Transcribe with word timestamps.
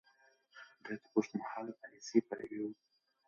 ده 0.83 0.93
د 1.01 1.03
اوږدمهاله 1.13 1.73
پاليسۍ 1.79 2.19
پلوی 2.27 2.59
و. 2.61 2.73